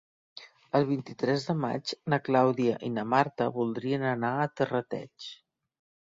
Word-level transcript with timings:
El 0.77 0.85
vint-i-tres 0.91 1.43
de 1.49 1.55
maig 1.65 1.91
na 2.13 2.17
Clàudia 2.29 2.77
i 2.87 2.89
na 2.93 3.03
Marta 3.15 3.47
voldrien 3.57 4.05
anar 4.13 4.31
a 4.39 4.49
Terrateig. 4.61 5.29